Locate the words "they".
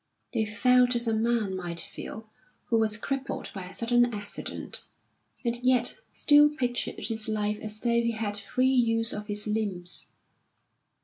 0.33-0.45